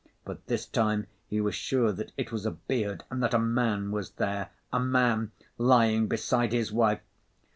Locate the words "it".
2.17-2.31